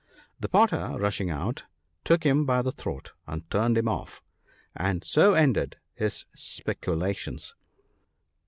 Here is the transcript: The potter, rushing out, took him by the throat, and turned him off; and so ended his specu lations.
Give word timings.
The 0.39 0.49
potter, 0.49 0.95
rushing 0.97 1.29
out, 1.29 1.65
took 2.03 2.23
him 2.23 2.43
by 2.43 2.63
the 2.63 2.71
throat, 2.71 3.11
and 3.27 3.47
turned 3.51 3.77
him 3.77 3.87
off; 3.87 4.23
and 4.75 5.03
so 5.03 5.35
ended 5.35 5.77
his 5.93 6.25
specu 6.35 6.97
lations. 6.97 7.53